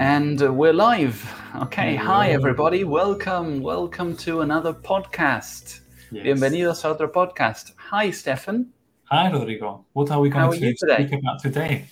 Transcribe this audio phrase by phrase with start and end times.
[0.00, 1.30] And we're live.
[1.56, 2.84] Okay, hi everybody.
[2.84, 5.80] Welcome, welcome to another podcast.
[6.10, 6.24] Yes.
[6.24, 7.74] Bienvenidos a otro podcast.
[7.76, 8.70] Hi, Stefan.
[9.10, 9.84] Hi, Rodrigo.
[9.92, 11.84] What are we going are to speak about today?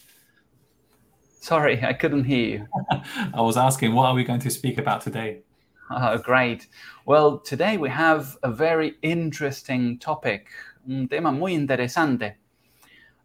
[1.41, 2.67] Sorry, I couldn't hear you.
[3.35, 5.43] I was asking, what are we going to speak about today?
[5.91, 6.67] Oh, great.
[7.05, 10.49] Well, today we have a very interesting topic,
[10.89, 12.37] un tema muy interesante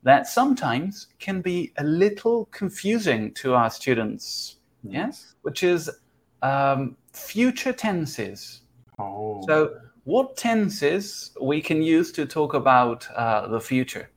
[0.03, 4.57] that sometimes can be a little confusing to our students.
[4.83, 5.89] Yes, which is
[6.41, 8.61] um, future tenses.
[8.99, 14.09] Oh, So, what tenses we can use to talk about uh, the future?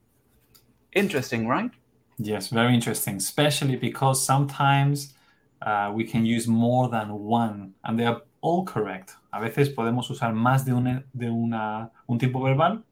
[0.93, 1.71] Interesting, right?
[2.19, 5.15] yes, very interesting, especially because sometimes
[5.63, 9.15] uh, we can use more than one, and they are all correct.
[9.33, 12.83] A veces podemos usar más de, una, de una, un tipo verbal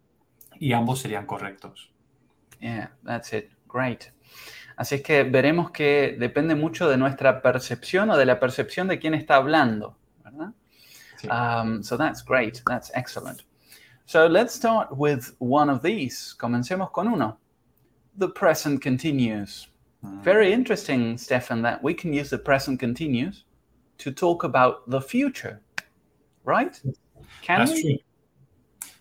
[0.61, 1.91] y ambos serían correctos.
[2.61, 3.51] Yeah, that's it.
[3.69, 4.11] Great.
[4.77, 8.99] Así es que veremos que depende mucho de nuestra percepción o de la percepción de
[8.99, 10.53] quién está hablando, ¿verdad?
[11.19, 11.29] Sí.
[11.29, 12.63] Um, so that's great.
[12.67, 13.45] That's excellent.
[14.07, 16.35] So let's start with one of these.
[16.39, 17.39] Comencemos con uno.
[18.19, 19.69] The present continuous.
[20.05, 20.23] Mm.
[20.23, 23.45] Very interesting, Stefan, that we can use the present continuous
[23.99, 25.61] to talk about the future,
[26.45, 26.81] right?
[27.43, 27.83] Can That's we?
[27.83, 27.99] true.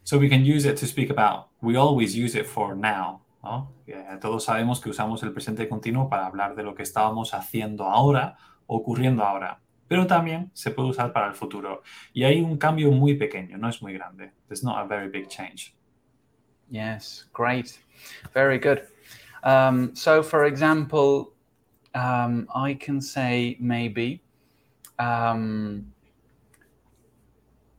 [0.05, 3.21] So we can use it to speak about, we always use it for now.
[3.43, 3.73] ¿No?
[3.85, 7.85] Eh, todos sabemos que usamos el presente continuo para hablar de lo que estábamos haciendo
[7.85, 9.59] ahora, ocurriendo ahora.
[9.87, 11.83] Pero también se puede usar para el futuro.
[12.13, 14.31] Y hay un cambio muy pequeño, no es muy grande.
[14.47, 15.75] There's not a very big change.
[16.69, 17.77] Yes, great.
[18.33, 18.81] Very good.
[19.43, 21.33] Um, so, for example,
[21.93, 24.23] um, I can say maybe,
[24.97, 25.93] um,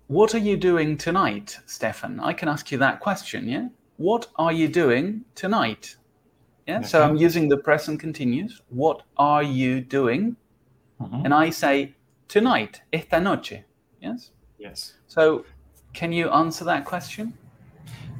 [0.08, 2.20] What are you doing tonight, Stefan?
[2.20, 3.68] I can ask you that question, yeah?
[3.97, 5.97] What are you doing tonight?
[6.67, 8.60] Yeah, so I'm using the present continuous.
[8.71, 10.37] What are you doing?
[11.00, 11.25] Mhm.
[11.25, 11.94] And I say
[12.27, 13.65] tonight, esta noche.
[14.00, 14.33] Yes?
[14.59, 14.94] Yes.
[15.06, 15.44] So,
[15.93, 17.34] can you answer that question?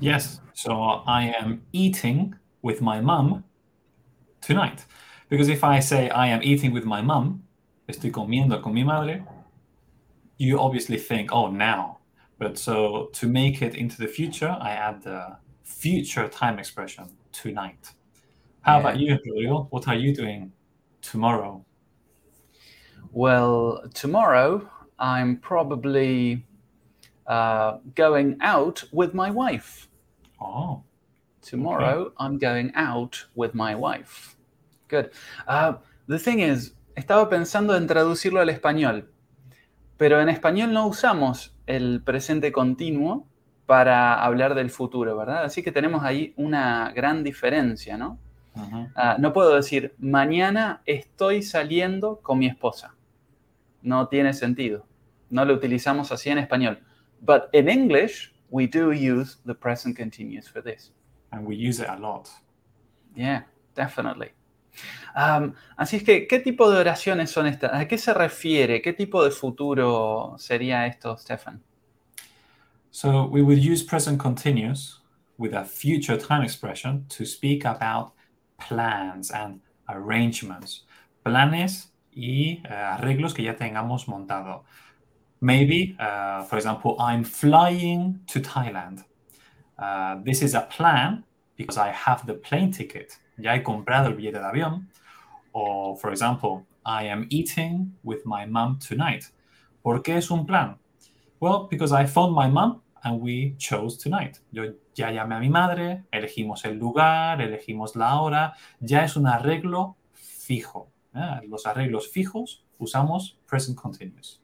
[0.01, 0.41] Yes.
[0.53, 3.45] So I am eating with my mum
[4.41, 4.87] tonight.
[5.29, 7.43] Because if I say I am eating with my mum,
[7.89, 9.25] estoy comiendo con mi madre,
[10.39, 11.99] you obviously think, oh, now.
[12.39, 17.91] But so to make it into the future, I add the future time expression tonight.
[18.61, 19.67] How about you, Rodrigo?
[19.71, 20.53] What are you doing
[21.03, 21.65] tomorrow?
[23.13, 26.47] Well, tomorrow I'm probably
[27.27, 29.89] uh, going out with my wife.
[30.41, 30.83] Oh,
[31.45, 34.35] Tomorrow I'm going out with my wife.
[34.89, 35.11] Good.
[35.47, 35.75] Uh,
[36.07, 39.09] the thing is, estaba pensando en traducirlo al español,
[39.99, 43.27] pero en español no usamos el presente continuo
[43.67, 45.45] para hablar del futuro, ¿verdad?
[45.45, 48.19] Así que tenemos ahí una gran diferencia, ¿no?
[48.95, 52.95] Ah, no puedo decir, mañana estoy saliendo con mi esposa.
[53.83, 54.87] No tiene sentido.
[55.29, 56.79] No lo utilizamos así en español.
[57.21, 60.93] But in English, we do use the present continuous for this.
[61.35, 62.29] and we use it a lot.
[63.15, 63.43] Yeah,
[63.75, 64.31] definitely.
[65.15, 67.73] Um, así es que, ¿qué tipo de oraciones son estas?
[67.73, 68.83] ¿A qué se refiere?
[68.83, 71.63] ¿Qué tipo de futuro sería esto, Stefan?
[72.95, 75.01] So we would use present continuous
[75.37, 78.13] with a future time expression to speak about
[78.61, 80.85] plans and arrangements.
[81.25, 84.63] Planes y eh, arreglos que ya tengamos montado.
[85.41, 89.03] Maybe, uh, for example, I'm flying to Thailand.
[89.77, 91.25] Uh, this is a plan
[91.57, 93.19] because I have the plane ticket.
[93.37, 94.87] Ya he comprado el billete de avión.
[95.53, 99.33] Or, for example, I am eating with my mom tonight.
[99.83, 100.77] ¿Por qué es un plan?
[101.41, 104.39] Well, because I phoned my mom and we chose tonight.
[104.51, 109.27] Yo ya llamé a mi madre, elegimos el lugar, elegimos la hora, ya es un
[109.27, 110.91] arreglo fijo.
[111.15, 111.41] ¿eh?
[111.49, 114.43] Los arreglos fijos usamos present continuous.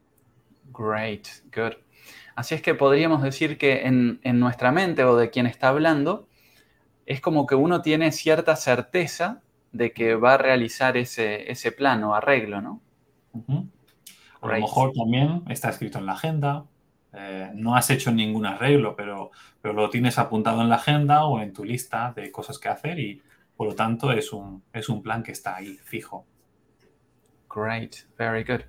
[0.72, 1.74] Great, good.
[2.36, 6.28] Así es que podríamos decir que en, en nuestra mente o de quien está hablando,
[7.06, 9.42] es como que uno tiene cierta certeza
[9.72, 12.80] de que va a realizar ese, ese plan o arreglo, ¿no?
[14.40, 16.64] A lo mejor también está escrito en la agenda.
[17.12, 19.30] Eh, no has hecho ningún arreglo, pero,
[19.60, 22.98] pero lo tienes apuntado en la agenda o en tu lista de cosas que hacer
[22.98, 23.20] y
[23.56, 26.24] por lo tanto es un, es un plan que está ahí fijo.
[27.52, 28.62] Great, very good.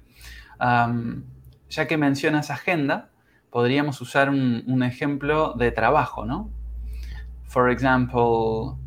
[0.59, 1.23] Um,
[1.69, 3.09] ya que mencionas agenda,
[3.51, 6.49] podríamos usar un, un ejemplo de trabajo, ¿no?
[7.47, 8.77] For example,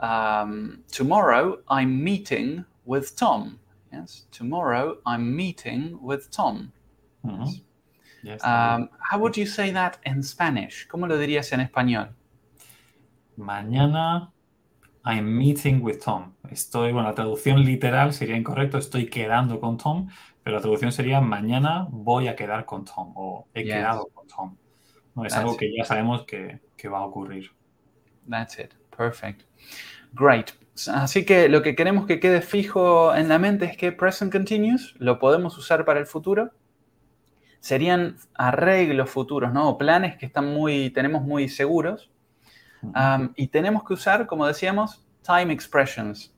[0.00, 3.58] um, tomorrow I'm meeting with Tom.
[3.92, 6.72] Yes, tomorrow I'm meeting with Tom.
[7.22, 7.62] Yes.
[8.42, 10.86] Um, how would you say that in Spanish?
[10.88, 12.14] ¿Cómo lo dirías en español?
[13.36, 14.32] Mañana
[15.04, 16.34] I'm meeting with Tom.
[16.50, 20.08] Estoy, bueno, la traducción literal sería incorrecto, estoy quedando con Tom,
[20.42, 24.56] pero la traducción sería mañana voy a quedar con Tom o he quedado con Tom.
[25.14, 27.50] No, es algo que ya sabemos que, que va a ocurrir.
[28.28, 28.72] That's it.
[28.96, 29.42] Perfect.
[30.12, 30.52] Great.
[30.92, 34.94] Así que lo que queremos que quede fijo en la mente es que present continuous
[34.98, 36.50] lo podemos usar para el futuro.
[37.64, 39.70] Serían arreglos futuros, ¿no?
[39.70, 42.10] O planes que están muy, tenemos muy seguros.
[42.82, 46.30] Um, y tenemos que usar, como decíamos, time expressions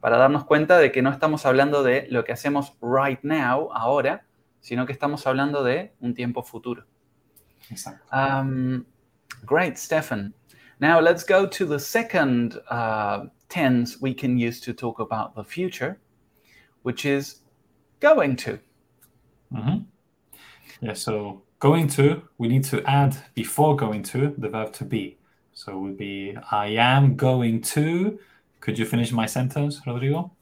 [0.00, 4.26] para darnos cuenta de que no estamos hablando de lo que hacemos right now, ahora,
[4.58, 6.84] sino que estamos hablando de un tiempo futuro.
[8.10, 8.84] Um,
[9.44, 10.34] great, Stefan.
[10.80, 15.44] Now let's go to the second uh, tense we can use to talk about the
[15.44, 16.00] future,
[16.82, 17.44] which is
[18.00, 18.58] going to.
[20.82, 25.16] Yeah, so going to, we need to add before going to the verb to be.
[25.54, 28.18] So it would be I am going to.
[28.58, 30.32] Could you finish my sentence, Rodrigo?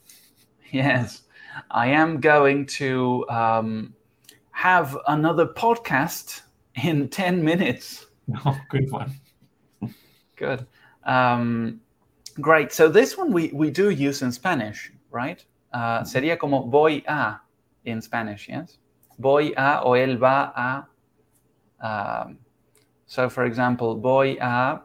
[0.73, 1.23] Yes,
[1.71, 3.95] I am going to um,
[4.53, 6.41] have another podcast
[6.83, 8.07] in 10 minutes.
[8.47, 9.13] Oh, good one.
[10.37, 10.65] Good.
[11.05, 11.81] Um,
[12.41, 12.73] great.
[12.73, 15.45] So this one we, we do use in Spanish, right?
[15.73, 17.41] Uh, sería como voy a
[17.85, 18.79] in Spanish, yes?
[19.21, 20.89] Voy a o él va a.
[21.83, 22.39] Um,
[23.07, 24.83] so, for example, voy a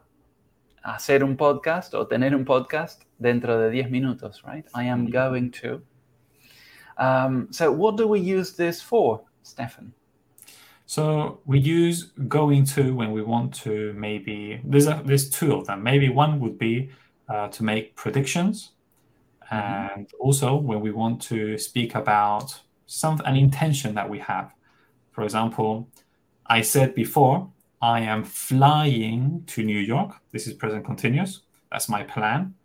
[0.84, 4.66] hacer un podcast o tener un podcast dentro de 10 minutos, right?
[4.76, 5.82] I am going to.
[6.98, 9.94] Um, so, what do we use this for, Stefan?
[10.86, 15.66] So we use going to when we want to maybe there's a, there's two of
[15.66, 15.82] them.
[15.82, 16.90] Maybe one would be
[17.28, 18.72] uh, to make predictions,
[19.52, 20.00] mm-hmm.
[20.00, 24.54] and also when we want to speak about some an intention that we have.
[25.12, 25.88] For example,
[26.46, 27.50] I said before
[27.82, 30.16] I am flying to New York.
[30.32, 31.42] This is present continuous.
[31.72, 32.56] That's my plan.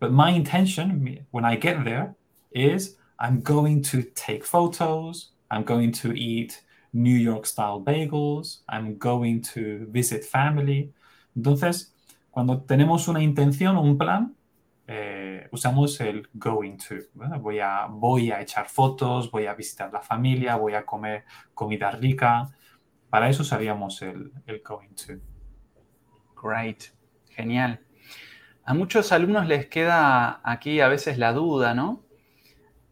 [0.00, 2.14] But my intention when I get there
[2.52, 5.30] is I'm going to take photos.
[5.50, 10.92] I'm going to eat New York style bagels, I'm going to visit family.
[11.36, 11.92] Entonces,
[12.30, 14.34] cuando tenemos una intención, un plan,
[14.86, 16.96] eh, usamos el going to.
[17.40, 21.24] Voy, a, voy a echar fotos, voy a visitar la familia, voy a comer
[21.54, 22.50] comida rica.
[23.10, 25.14] Para eso usaríamos el, el going to.
[26.42, 26.84] Great,
[27.30, 27.80] genial.
[28.64, 32.02] A muchos alumnos les queda aquí a veces la duda, ¿no?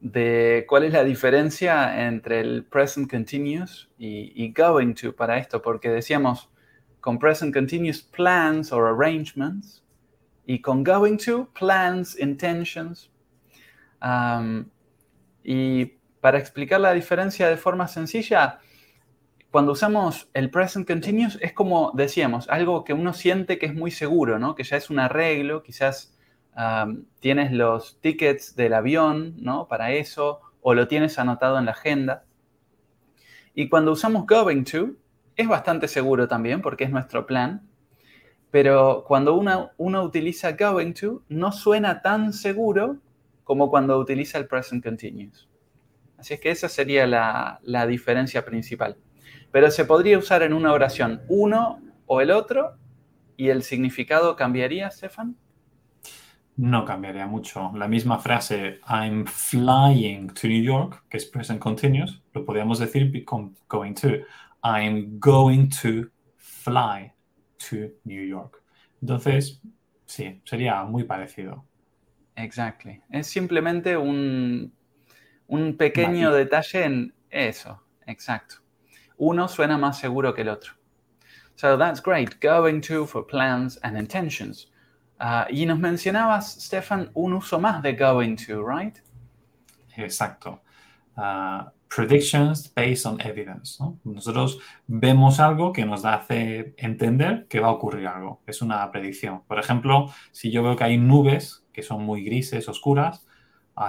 [0.01, 5.91] de cuál es la diferencia entre el present continuous y, going to para esto, porque
[5.91, 6.49] decíamos
[7.01, 9.85] con present continuous plans or arrangements
[10.47, 13.11] y con going to plans, intentions.
[15.43, 15.85] Y
[16.21, 18.59] para explicar la diferencia de forma sencilla,
[19.51, 23.91] cuando usamos el present continuous es como decíamos, algo que uno siente que es muy
[23.91, 24.55] seguro, ¿no?
[24.55, 26.17] que ya es un arreglo, quizás
[27.21, 29.67] tienes los tickets del avión, ¿no?
[29.67, 32.25] Para eso, o lo tienes anotado en la agenda.
[33.55, 34.91] Y cuando usamos going to,
[35.37, 37.70] es bastante seguro también porque es nuestro plan,
[38.51, 42.99] pero cuando uno, uno utiliza going to, no suena tan seguro
[43.45, 45.49] como cuando utiliza el present continuous.
[46.19, 48.97] Así es que esa sería la, la diferencia principal.
[49.51, 52.77] Pero se podría usar en una oración uno o el otro
[53.37, 55.37] y el significado cambiaría, Stefan
[56.61, 57.73] no cambiaría mucho.
[57.75, 63.25] La misma frase I'm flying to New York, que es present continuous, lo podríamos decir
[63.25, 64.09] con going to.
[64.63, 67.13] I'm going to fly
[67.69, 68.63] to New York.
[69.01, 69.61] Entonces,
[70.07, 71.65] sí, sería muy parecido.
[72.37, 73.03] Exactly.
[73.11, 74.73] Es simplemente un,
[75.47, 77.83] un pequeño detalle en eso.
[78.07, 78.57] Exacto.
[79.17, 80.73] Uno suena más seguro que el otro.
[81.57, 82.41] So that's great.
[82.41, 84.71] Going to for plans and intentions.
[85.21, 88.99] Uh, y nos mencionabas, Stefan, un uso más de going to, right?
[89.97, 90.63] Exacto.
[91.17, 93.79] Uh, predictions based on evidence.
[93.81, 93.99] ¿no?
[94.05, 98.41] Nosotros vemos algo que nos hace entender que va a ocurrir algo.
[98.47, 99.43] Es una predicción.
[99.47, 103.27] Por ejemplo, si yo veo que hay nubes que son muy grises, oscuras,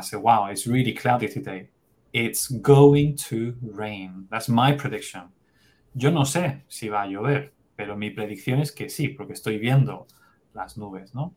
[0.02, 1.70] say, wow, it's really cloudy today.
[2.12, 4.28] It's going to rain.
[4.30, 5.32] That's my prediction.
[5.94, 9.58] Yo no sé si va a llover, pero mi predicción es que sí, porque estoy
[9.60, 10.08] viendo
[10.54, 11.36] las nubes, ¿no?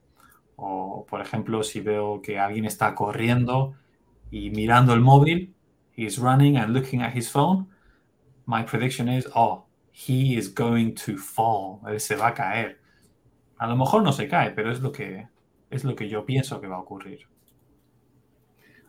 [0.56, 3.74] O, por ejemplo, si veo que alguien está corriendo
[4.30, 5.53] y mirando el móvil,
[5.94, 7.66] he's running and looking at his phone,
[8.46, 12.76] my prediction is, oh, he is going to fall, él se va a caer.
[13.60, 15.28] A lo mejor no se cae, pero es lo que,
[15.70, 17.20] es lo que yo pienso que va a ocurrir.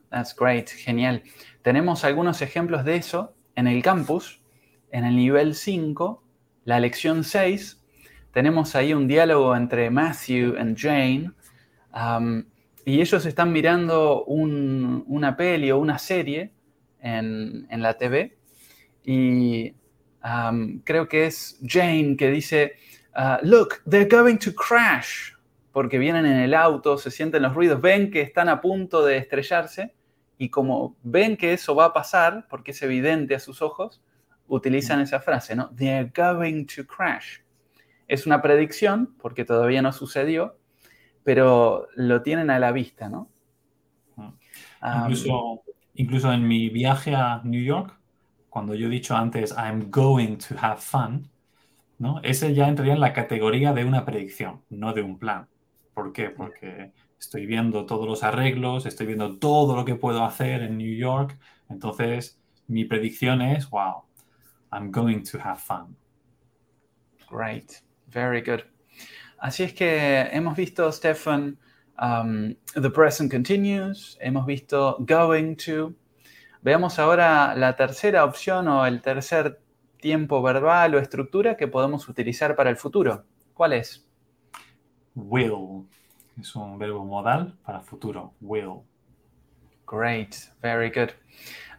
[0.09, 1.21] That's great, genial.
[1.61, 4.41] Tenemos algunos ejemplos de eso en el campus,
[4.91, 6.23] en el nivel 5,
[6.65, 7.81] la lección 6,
[8.31, 11.31] tenemos ahí un diálogo entre Matthew y Jane,
[11.93, 12.43] um,
[12.83, 16.51] y ellos están mirando una peli o una serie
[17.05, 18.37] en, la TV
[19.03, 19.73] y
[20.83, 22.73] creo que es Jane que dice,
[23.15, 25.33] uh, look, they're going to crash,
[25.71, 29.17] porque vienen en el auto, se sienten los ruidos, ven que están a punto de
[29.17, 29.93] estrellarse
[30.37, 34.01] y como ven que eso va a pasar, porque es evidente a sus ojos,
[34.47, 35.69] utilizan esa frase, ¿no?
[35.75, 37.39] They're going to crash.
[38.07, 40.57] Es una predicción, porque todavía no sucedió,
[41.23, 43.29] pero lo tienen a la vista, ¿no?
[44.81, 45.63] Incluso,
[45.95, 47.97] incluso en mi viaje a New York,
[48.49, 51.29] cuando yo he dicho antes, I'm going to have fun,
[51.97, 52.19] ¿no?
[52.23, 55.47] Ese ya entraría en la categoría de una predicción, no de un plan.
[55.93, 56.29] ¿Por qué?
[56.29, 60.95] Porque estoy viendo todos los arreglos, estoy viendo todo lo que puedo hacer en New
[60.95, 61.37] York,
[61.69, 64.03] entonces mi predicción es, wow,
[64.71, 65.95] I'm going to have fun.
[67.29, 67.71] Great,
[68.07, 68.61] very good.
[69.39, 71.57] Así es que hemos visto, Stefan,
[71.99, 75.93] um, the present continuous, hemos visto going to.
[76.61, 79.59] Veamos ahora la tercera opción o el tercer
[79.99, 83.23] tiempo verbal o estructura que podemos utilizar para el futuro.
[83.53, 84.05] ¿Cuál es?
[85.15, 85.87] Will.
[86.39, 88.33] Es un verbo modal para futuro.
[88.41, 88.81] Will.
[89.87, 91.11] Great, very good.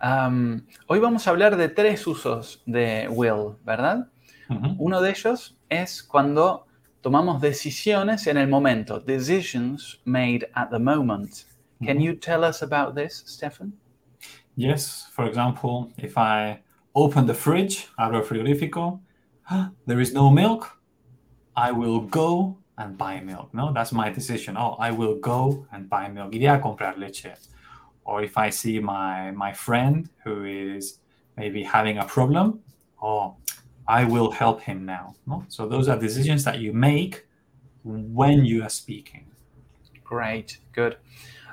[0.01, 4.09] Um, hoy vamos a hablar de tres usos de will, ¿verdad?
[4.79, 6.67] Uno de ellos es cuando
[7.07, 11.45] tomamos decisiones en el momento, decisions made at the moment.
[11.85, 12.19] Can you mm-hmm.
[12.19, 13.73] tell us about this, Stefan?
[14.57, 16.59] Yes, for example, if I
[16.97, 18.99] open the fridge, abro frigorífico,
[19.49, 20.81] ah, there is no milk,
[21.55, 23.55] I will go and buy milk.
[23.55, 24.57] No, that's my decision.
[24.57, 26.33] Oh, I will go and buy milk.
[26.33, 27.33] Iré a comprar leche.
[28.05, 30.99] Or if I see my my friend who is
[31.37, 32.59] maybe having a problem,
[33.01, 33.37] oh,
[33.89, 35.15] I will help him now.
[35.27, 35.45] No?
[35.49, 37.27] So those are decisions that you make
[37.85, 39.27] when you are speaking.
[40.05, 40.97] Great, good.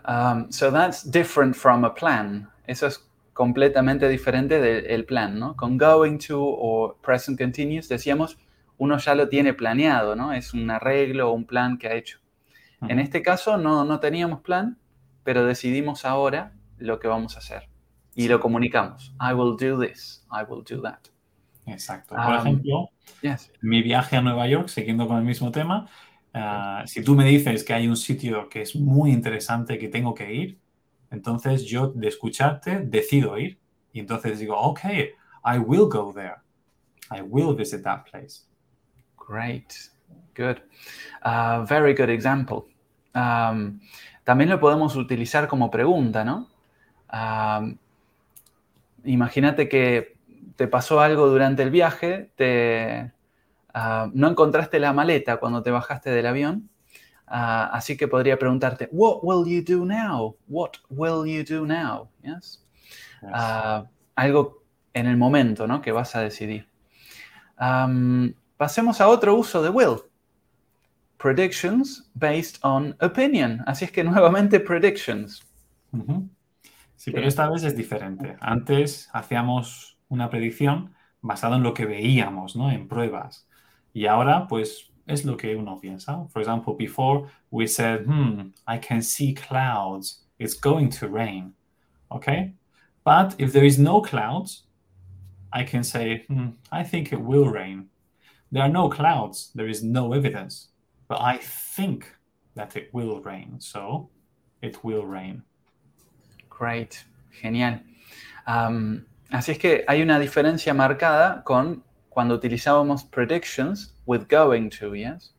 [0.06, 2.48] Um, so that's different from a plan.
[2.68, 3.00] Eso es
[3.34, 5.56] completamente diferente del plan, ¿no?
[5.56, 8.38] Con going to o present continuous decíamos
[8.78, 10.34] uno ya lo tiene planeado, ¿no?
[10.34, 12.20] Es un arreglo o un plan que ha hecho.
[12.82, 14.78] En este caso no, no teníamos plan,
[15.24, 17.70] pero decidimos ahora lo que vamos a hacer
[18.13, 19.16] y lo comunicamos.
[19.22, 21.08] I will do this, I will do that.
[21.65, 22.15] Exacto.
[22.15, 22.89] Por ejemplo,
[23.62, 25.88] mi viaje a Nueva York, siguiendo con el mismo tema,
[26.34, 30.13] ah, si tú me dices que hay un sitio que es muy interesante que tengo
[30.13, 30.60] que ir,
[31.12, 33.60] entonces yo de escucharte decido ir.
[33.93, 34.79] Y entonces digo, ok,
[35.46, 36.38] I will go there.
[37.12, 38.48] I will visit that place.
[39.15, 39.91] Great.
[40.36, 40.58] Good.
[41.24, 42.63] Uh, very good example.
[43.13, 43.79] Um,
[44.24, 46.50] también lo podemos utilizar como pregunta, ¿no?
[47.12, 47.77] Um,
[49.03, 50.12] imagínate que
[50.56, 53.12] te pasó algo durante el viaje, te,
[53.74, 56.70] ah, no encontraste la maleta cuando te bajaste del avión,
[57.28, 60.38] ah, así que podría preguntarte, What will you do now?
[60.48, 62.10] What will you do now?
[62.24, 62.66] Yes?
[63.32, 65.82] Ah, algo en el momento ¿no?
[65.82, 66.68] que vas a decidir.
[68.58, 70.02] pasemos a otro uso de will.
[71.18, 73.64] Predictions based on opinion.
[73.66, 75.42] Así es que nuevamente predictions.
[76.98, 78.36] Sí, pero esta vez es diferente.
[78.42, 82.70] Antes hacíamos una predicción basada en lo que veíamos, ¿no?
[82.70, 83.48] En pruebas.
[83.93, 86.27] Y ahora, pues, es lo que uno piensa.
[86.32, 90.22] For example, before we said, hmm, I can see clouds.
[90.39, 91.53] It's going to rain.
[92.12, 92.53] Okay?
[93.03, 94.63] But if there is no clouds,
[95.51, 97.89] I can say, hmm, I think it will rain.
[98.51, 99.51] There are no clouds.
[99.55, 100.70] There is no evidence.
[101.08, 102.05] But I think
[102.55, 103.60] that it will rain.
[103.60, 104.10] So
[104.62, 105.43] it will rain.
[106.50, 107.03] Great.
[107.41, 107.79] Genial.
[108.46, 114.94] Um, Así es que hay una diferencia marcada con cuando utilizábamos predictions with going to,
[114.96, 115.34] yes?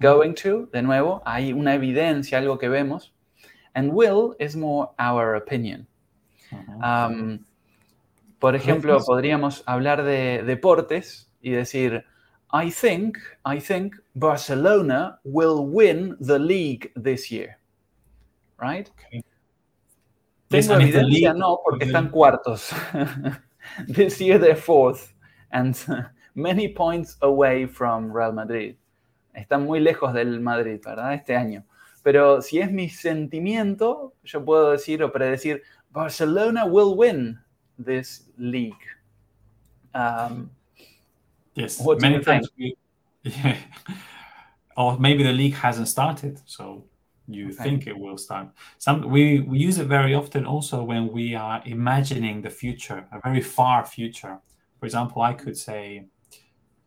[0.00, 3.12] Going to, de nuevo, hay una evidencia, algo que vemos.
[3.74, 5.86] And will is more our opinion.
[6.82, 7.44] Um,
[8.38, 12.02] por ejemplo, podríamos hablar de deportes y decir,
[12.50, 17.58] I think, I think Barcelona will win the league this year.
[18.58, 18.90] Right?
[20.60, 22.70] Tengo evidencia, no, porque están cuartos.
[23.88, 25.14] This year they're fourth
[25.50, 25.74] and
[26.34, 28.76] many points away from Real Madrid.
[29.34, 31.14] Están muy lejos del Madrid, ¿verdad?
[31.14, 31.64] Este año.
[32.02, 37.38] Pero si es mi sentimiento, yo puedo decir o predecir, Barcelona will win
[37.78, 38.74] this league.
[39.94, 40.50] Um,
[41.54, 42.50] yes, many times.
[42.58, 42.76] We,
[43.22, 43.56] yeah.
[44.76, 46.84] Or maybe the league hasn't started, so
[47.28, 47.62] you okay.
[47.62, 48.48] think it will start.
[48.78, 53.20] Some we, we use it very often also when we are imagining the future, a
[53.20, 54.38] very far future.
[54.78, 56.06] For example, I could say,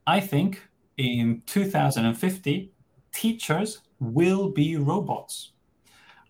[0.05, 0.61] I think
[0.97, 2.71] in 2050,
[3.13, 5.53] teachers will be robots.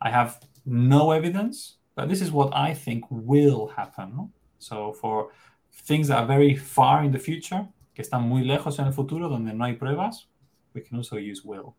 [0.02, 4.32] I have no evidence, but this is what I think will happen.
[4.60, 5.32] So for
[5.74, 9.30] things that are very far in the future, que están muy lejos en el futuro,
[9.30, 10.26] donde no hay pruebas,
[10.74, 11.76] we can also use will.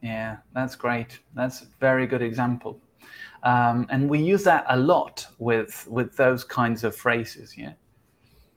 [0.00, 1.20] Yeah, that's great.
[1.34, 2.80] That's a very good example.
[3.42, 7.56] Um, and we use that a lot with with those kinds of phrases.
[7.56, 7.72] Yeah.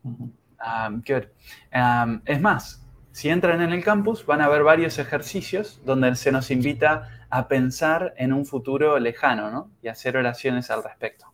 [0.03, 1.29] Um, good.
[1.73, 2.81] Um, es más,
[3.11, 7.47] si entran en el campus, van a ver varios ejercicios donde se nos invita a
[7.47, 9.71] pensar en un futuro lejano, ¿no?
[9.81, 11.27] Y hacer oraciones al respecto.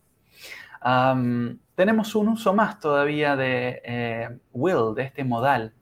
[1.74, 5.72] tenemos un uso más todavía de eh, will, de este modal.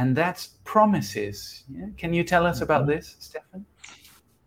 [0.00, 1.64] And that's promises.
[1.98, 3.66] Can you tell us about this, Stefan?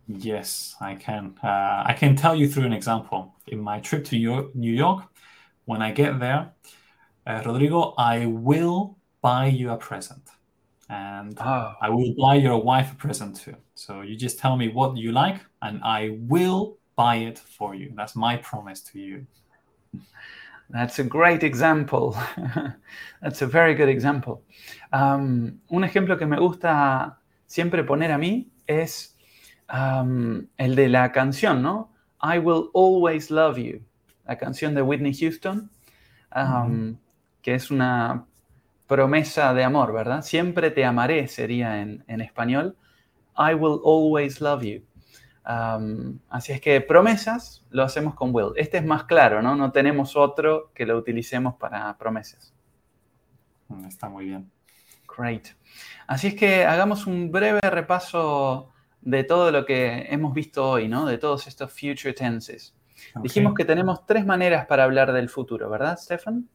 [0.08, 1.36] Yes, I can.
[1.44, 3.32] Uh, I can tell you through an example.
[3.46, 5.04] In my trip to New York,
[5.66, 6.50] when I get there,
[7.28, 10.28] uh, Rodrigo, I will buy you a present.
[10.88, 11.74] And oh.
[11.80, 13.54] I will buy your wife a present too.
[13.76, 17.92] So you just tell me what you like, and I will buy it for you.
[17.94, 19.26] That's my promise to you.
[20.70, 22.16] That's a great example.
[23.22, 24.42] That's a very good example.
[24.92, 29.16] Um, un ejemplo que me gusta siempre poner a mí es
[29.72, 31.90] um, el de la canción, ¿no?
[32.22, 33.82] I Will Always Love You,
[34.26, 35.70] la canción de Whitney Houston,
[36.34, 36.96] um,
[37.42, 38.24] que es una
[38.86, 40.22] promesa de amor, ¿verdad?
[40.22, 42.76] Siempre te amaré sería en, en español.
[43.36, 44.82] I will always love you.
[45.46, 48.52] Um, así es que promesas lo hacemos con will.
[48.56, 49.54] Este es más claro, ¿no?
[49.54, 52.54] No tenemos otro que lo utilicemos para promesas.
[53.68, 54.50] Mm, está muy bien.
[55.16, 55.48] Great.
[56.06, 61.04] Así es que hagamos un breve repaso de todo lo que hemos visto hoy, ¿no?
[61.06, 62.74] De todos estos future tenses.
[63.22, 66.48] Dijimos que tenemos tres maneras para hablar del futuro, ¿verdad, Stefan?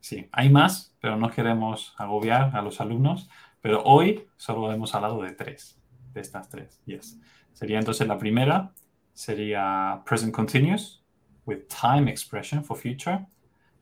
[0.00, 3.30] Sí, hay más, pero no queremos agobiar a los alumnos.
[3.60, 5.78] Pero hoy solo hemos hablado de tres,
[6.12, 6.80] de estas tres.
[6.86, 7.18] Yes.
[7.52, 8.72] Sería entonces la primera,
[9.12, 11.02] sería present continuous
[11.46, 13.26] with time expression for future.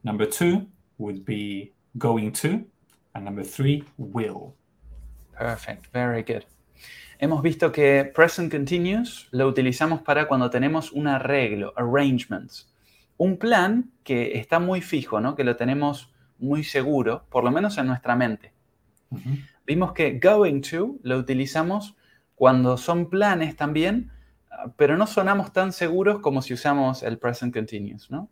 [0.03, 0.67] Number two
[0.99, 2.65] would be going to.
[3.15, 4.55] And number three, will.
[5.37, 6.45] Perfect, very good.
[7.21, 12.73] Hemos visto que present continuous lo utilizamos para cuando tenemos un arreglo, arrangements.
[13.17, 15.35] Un plan que está muy fijo, ¿no?
[15.35, 18.53] Que lo tenemos muy seguro, por lo menos en nuestra mente.
[19.67, 21.97] Vimos que going to lo utilizamos
[22.39, 24.13] cuando son planes también,
[24.77, 28.31] pero no sonamos tan seguros como si usamos el present continuous, ¿no?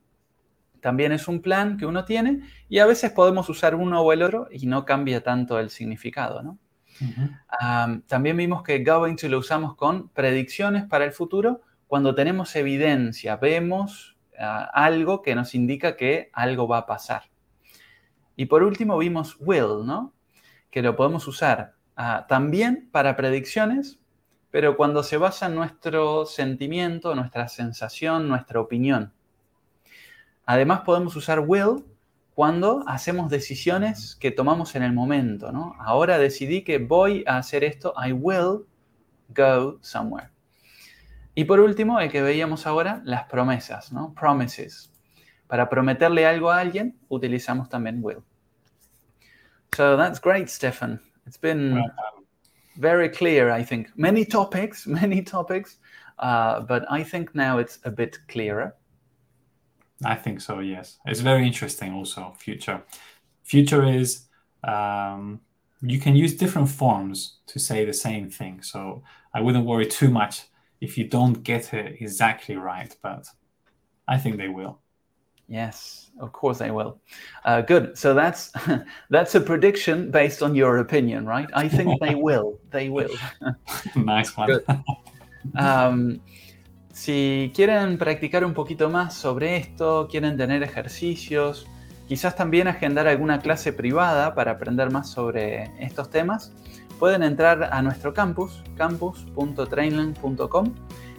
[0.81, 4.23] También es un plan que uno tiene y a veces podemos usar uno o el
[4.23, 6.59] otro y no cambia tanto el significado, ¿no?
[8.07, 13.37] también vimos que going to lo usamos con predicciones para el futuro cuando tenemos evidencia,
[13.37, 17.25] vemos ah, algo que nos indica que algo va a pasar.
[18.35, 20.15] Y por último vimos will, ¿no?
[20.71, 23.99] Que lo podemos usar ah, también para predicciones,
[24.51, 29.13] pero cuando se basa en nuestro sentimiento, nuestra sensación, nuestra opinión.
[30.47, 31.85] Además podemos usar will
[32.35, 35.75] cuando hacemos decisiones que tomamos en el momento, ¿no?
[35.81, 38.67] Ahora decidí que voy a hacer esto, I will
[39.29, 40.31] go somewhere.
[41.35, 44.15] Y por último, el que veíamos ahora, las promesas, ¿no?
[44.15, 44.91] Promises.
[45.47, 48.23] Para prometerle algo a alguien, utilizamos también will.
[49.77, 51.06] So that's great, Stefan.
[51.27, 51.83] It's been
[52.77, 53.91] very clear, I think.
[53.97, 55.77] Many topics, many topics,
[56.19, 58.75] uh, but I think now it's a bit clearer.
[60.05, 60.61] I think so.
[60.61, 61.95] Yes, it's very interesting.
[61.95, 62.83] Also, future.
[63.45, 64.27] Future is
[64.65, 65.41] um,
[65.81, 68.63] you can use different forms to say the same thing.
[68.63, 70.45] So I wouldn't worry too much
[70.81, 72.95] if you don't get it exactly right.
[73.03, 73.27] But
[74.07, 74.81] I think they will.
[75.49, 76.99] Yes, of course they will.
[77.45, 77.97] Uh, good.
[77.97, 78.53] So that's
[79.11, 81.49] that's a prediction based on your opinion, right?
[81.55, 82.59] I think they will.
[82.71, 83.15] They will.
[83.97, 84.61] nice one.
[85.57, 86.21] Um,
[86.97, 91.67] Si quieren practicar un poquito más sobre esto, quieren tener ejercicios,
[92.09, 96.55] quizás también agendar alguna clase privada para aprender más sobre estos temas,
[96.99, 100.75] pueden entrar a nuestro campus, campus.trainlang.com,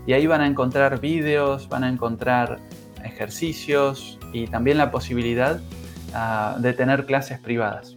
[0.07, 2.59] y ahí van a encontrar vídeos, van a encontrar
[3.03, 5.59] ejercicios y también la posibilidad
[6.13, 7.95] ah, de tener clases privadas.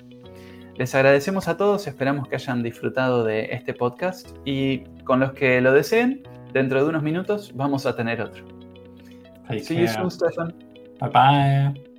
[0.77, 5.61] Les agradecemos a todos, esperamos que hayan disfrutado de este podcast y con los que
[5.61, 8.45] lo deseen, Dentro de unos minutos vamos a tener otro.
[9.63, 10.55] See you soon, Stefan.
[11.01, 11.90] Bye bye.